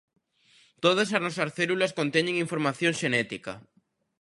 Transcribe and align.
Todas 0.83 1.09
as 1.15 1.23
nosas 1.25 1.49
células 1.57 1.95
conteñen 1.99 2.41
información 2.45 2.91
xenética. 3.01 3.53